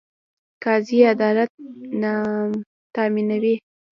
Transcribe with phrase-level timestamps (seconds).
[0.63, 1.49] قاضي عدالت
[2.95, 3.55] تامینوي